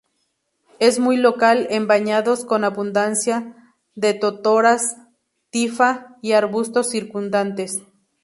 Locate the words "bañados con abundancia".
1.85-3.55